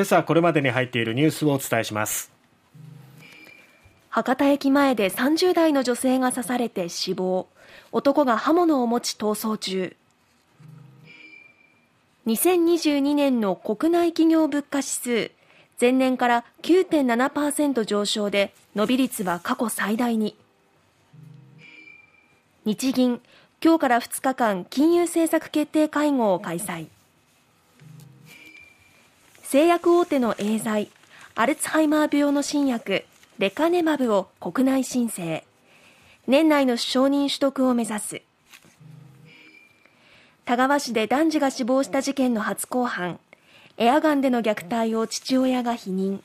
[0.00, 2.32] 今朝これまでに入っているニュースをお伝えします。
[4.08, 7.48] 博多駅前で30代の女性が刺されて死亡。
[7.92, 9.94] 男が刃物を持ち逃走中。
[12.26, 15.32] 2022年の国内企業物価指数。
[15.78, 20.34] 前年から9.7%上昇で伸び率は過去最大に。
[22.64, 23.20] 日銀
[23.62, 26.86] 今日から2日間金融政策決定会合を開催。
[29.50, 30.88] 製薬大手のエーザイ
[31.34, 33.02] アルツハイマー病の新薬
[33.40, 35.42] レカネマブを国内申請。
[36.28, 38.22] 年内の承認取得を目指す。
[40.44, 43.18] 田川市で男児が死亡した事件の初公判。
[43.76, 46.20] エアガンでの虐待を父親が否認。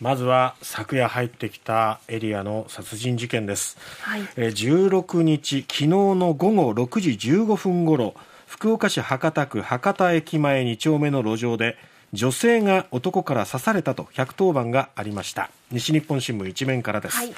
[0.00, 8.14] まずは昨夜入ってきたエリアの殺人事件です、はい、16日昨日の午後6時15分ごろ
[8.46, 11.76] 福岡市博多区博多駅前2丁目の路上で
[12.16, 15.50] 女性が男から刺されたと110番がありました。
[15.70, 17.34] 西日本新聞一面からです、はい、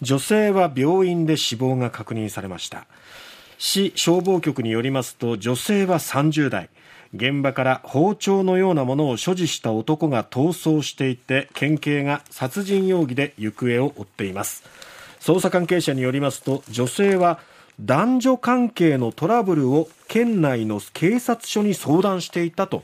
[0.00, 2.86] 女性は病院で死亡が確認されました。
[3.58, 6.70] 市消防局によりますと女性は30代。
[7.12, 14.62] 現場から包丁のようなものを所持した男が逃走していて県警が殺人容疑で行方を追っています。
[15.18, 17.40] 捜査関係者によりますと女性は
[17.80, 22.82] 男女関係のトラブルを県内の警察署に相談していたと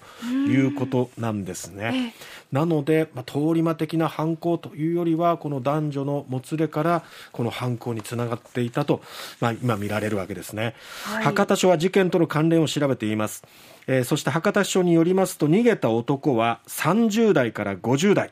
[0.48, 2.14] いうことなんですね。
[2.52, 7.02] なので、まあ、通り魔的な犯行というよりはこの男女のもつれから
[7.32, 9.02] この犯行につながっていたと、
[9.40, 10.74] まあ、今見られるわけですね、
[11.04, 13.44] はい、博多署は事件との関連を調べています、
[13.88, 18.30] えー、そして博多署によりますと逃げた男は30代から50代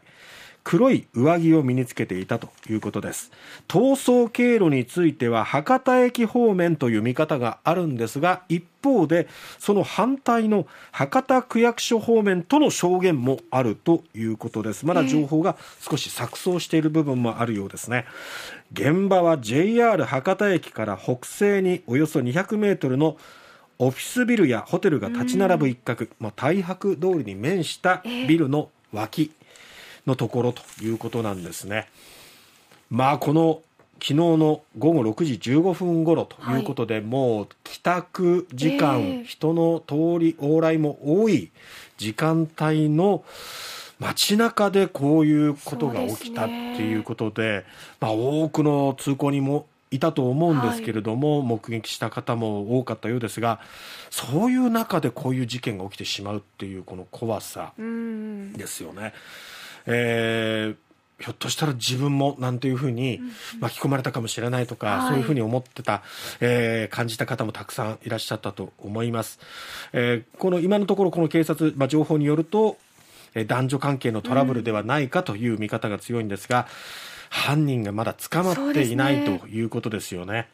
[0.64, 3.30] 黒い上着を身につけていたということです。
[3.68, 14.86] 逃走経路については博多駅方面という見方があるんですが一方でその反対の博多区役所方面との証言もあるということです。
[14.86, 18.06] まだ情報が少し錯綜している部分もあるようですね。
[18.72, 23.18] 現場は JR 博多駅から北西におよそ200メートルの
[23.78, 29.32] オフィスビルやホテルが立ち並ぶ一角、まあ、太白通りに面したビルの脇
[30.06, 31.88] のところということなんですね。
[32.90, 33.62] まあこの
[33.94, 41.50] 昨日の午後6時15分ごろということで、はい、もう帰宅時間、えー、人の通り往来も多い
[41.96, 43.24] 時間帯の
[43.98, 47.64] 街中でこういうことが起きたっていうことで、でね、
[48.00, 53.60] まあ、多くの通行人もいたと思うんですけれども、はい、目撃した方も多かったようですが
[54.10, 59.14] そういう中でこういう事件が起きてしまうっていうこの怖さですよね。
[59.86, 60.84] えー
[61.20, 63.20] ひょっとしたら自分もなんていうふうに
[63.60, 66.02] 巻き込まれたかもしれないとか、そういうふうに思ってた、
[66.40, 69.38] えー、感じた方もたくさんいらっしゃったと思います。
[69.92, 72.76] えー、この今のところこの警察、まあ、情報によると、
[73.34, 76.66] えー、男女関係のトラブルではないかという見方が強いんですが、
[77.30, 80.48] 犯人がまだ捕まっていない、ということですよね。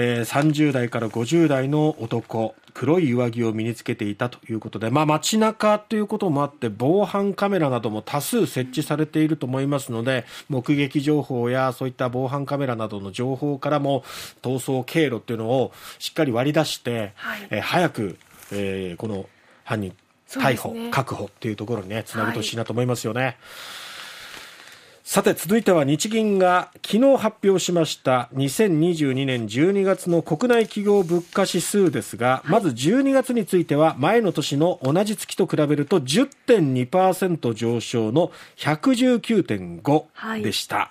[0.00, 14.04] えー、30代から50代の男黒い上着を身につけていたということで、まあ、街中ということもあって防犯カメラなども多数設置されていると思いますので目撃情報やそういった防犯カメラなどの情報からも
[14.40, 18.18] 逃走経路というのをしっかり割り出して、はい、えー、早く、
[18.52, 19.28] えー、この
[19.64, 19.92] 犯人
[20.28, 23.22] 逮捕、ね、確保というところにねつなげてほしいなと思いますよね。
[23.22, 23.36] はい
[25.10, 40.90] さて続いては日銀が昨日発表しました2022年12月の国内企業物価指数ですが、まず12月については前の年の同じ月と比べると10.2%上昇の119.5でした、は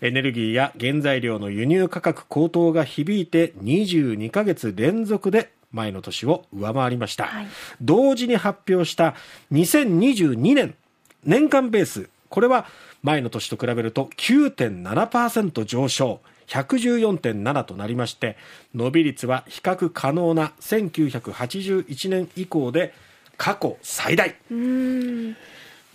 [0.00, 7.46] い、エネルギーや原材料の輸入価格高騰が響いて22ヶ月連続で前の年を上回りました、はい、
[7.82, 9.14] 同時に発表した
[9.52, 10.74] 2022年
[11.22, 12.66] 年間ベースこれは
[13.02, 18.36] 前の年と比べると9.7%上昇114.7となりまして
[18.74, 22.94] 伸び率は比較可能な1981年以降で
[23.36, 24.34] 過去最大。
[24.50, 25.36] うん。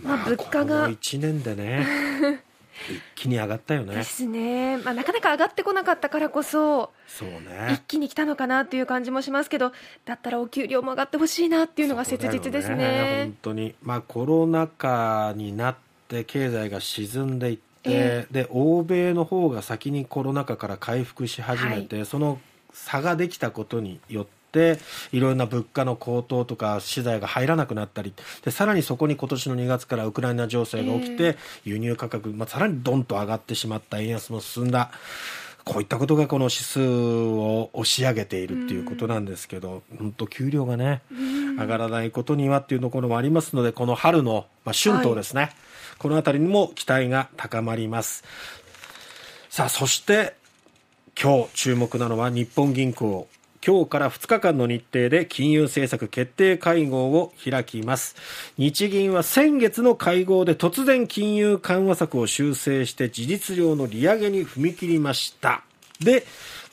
[0.01, 1.85] まあ、物価が1年でね
[2.89, 3.95] 一気に上がったよね。
[3.95, 7.69] ですね、まあ、なかなか上がってこなかったからこそそうね。
[7.73, 9.71] 一気に来たのかなっていう感じもしますけど
[10.05, 12.75] だったらお給料も上がってほしいなっていうのが切実ですね。
[12.75, 13.75] ね本当に。
[13.83, 22.39] まあコロナ禍になってって経済が沈んでいって、えー、で欧米の方が先にコロナ禍から回復し始めて、はい、その
[22.73, 24.79] 差ができたことによって
[25.11, 28.13] いろんな物価の高騰とか資材が入らなくなったり
[28.43, 34.91] でさらにそこに今年の2月からウクライナ情勢が起きて、輸入価格、まあ、さらにどんと上がってしまった円安も進んだ。
[35.65, 41.01] こういったことがこの指数を押し上げているっていうことなんですけど、本当給料がね、
[41.57, 45.51] 上がらないことにはっていうところもありますので、この春の、まあ、春闘ですね、はい、
[46.03, 48.25] このあたりにも期待が高まります。
[49.49, 50.35] さあ、そして、
[51.17, 53.29] 今日注目なのは日本銀行。
[53.65, 58.17] 今日から2日間の日程で金融政策決定会合を開きます。
[58.57, 65.63] 日銀は先月の会合で突然金融緩和策を修正して事実上の利上げに踏み切りました。
[66.03, 66.25] で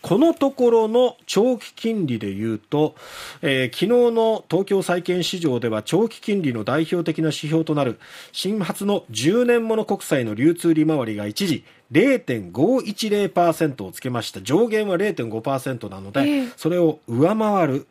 [0.03, 2.95] このところの長期金利でいうと、
[3.43, 7.99] えー、昨日の東京債券市場では長期金利の代表的な指標となる
[8.33, 14.41] 新発の10年物国債の流通利回りが一時0.510%をつけました。
[14.41, 17.87] 上限は0.5%なので、えー、それを上回る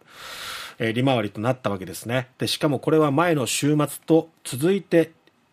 [0.79, 2.29] え利回りとなったわけですね。
[2.37, 5.11] でしかもこれは前の週末と続いて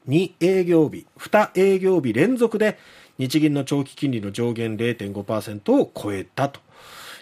[0.09, 2.79] 2営業日2営業日連続で
[3.19, 6.61] 日銀の長期金利の上限0.5%を超えたと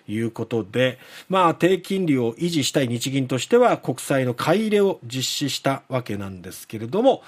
[0.07, 0.99] いうことで、
[1.29, 7.23] まあ、低金利を維持したい日銀としては国債の買い入れを実施したわけなんですけれども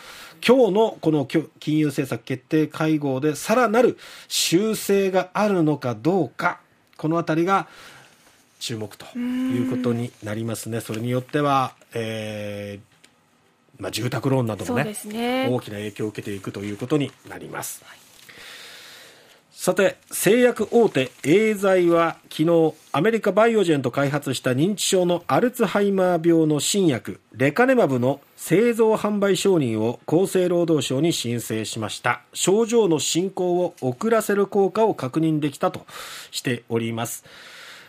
[0.47, 3.97] 今日のこの金融政策決定会合でさらなる
[4.29, 6.61] 修正があるのかどうか
[6.97, 7.67] このあたりが
[8.59, 10.81] 注目ということになりますね。
[10.81, 12.96] それによっては、えー
[13.79, 17.83] まあ、住宅ローンなどもね、ね、大きな影響を受けていくということになります。
[17.85, 17.99] はい
[19.67, 32.21] さて製薬大手エーザイは昨日アメリカバイオジェンと開発した認知症のアルツハイマー病の新薬レカネマブの製造販売承認を厚生労働省に申請しました。
[32.33, 35.85] 症状の進行を遅らせる効果を確認できたと
[36.31, 37.25] しております。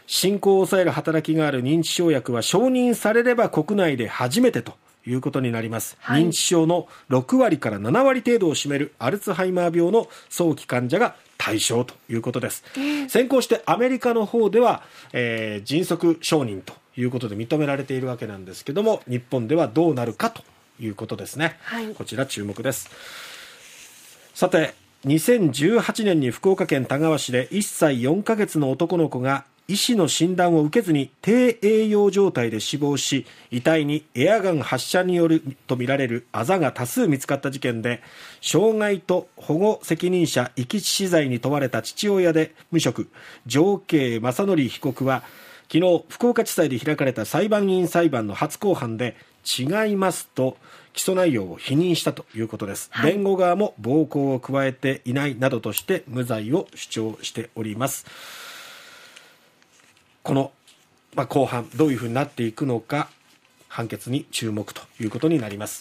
[0.08, 4.74] 進行を抑える働きがある認知症薬は承認されれば国内で初めてと
[5.08, 14.84] いうことになります、はい、認知症の6割から7割程度を占めるアルツハイマー病の早期患者が対象ということです、えー、先行してアメリカの方では、
[15.14, 20.44] えー、迅速承認ということで認められているわけなんですけども日本ではどうなるかと
[20.80, 22.90] いうことですね、はい、こちら注目です。
[24.34, 24.76] さて
[25.06, 38.02] 2018年に福岡県田川市で1歳4ヶ月の男の子が医師の診断を受けずに低栄養状態で死亡し遺体にエアガン発射によるとみられるあざが多数見つかった事件で
[38.40, 43.10] 傷害と保護責任者遺棄致死罪に問われた父親で無職
[43.46, 45.24] 上慶正則被告は
[45.70, 50.56] 昨日福岡地裁で開かれた裁判員裁判の初公判で違いますと
[50.94, 58.06] 起訴内容を否認したということです、はい、弁護側も暴行を加えていないなどとして無罪を主張しております
[60.28, 60.52] この、
[61.16, 63.08] まあ、後半どういうふうになっていくのか
[63.70, 65.76] 判決に注目ということになります。